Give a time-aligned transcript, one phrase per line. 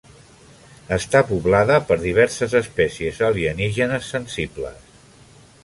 [0.95, 4.97] Està poblada per diverses espècies alienígenes sensibles.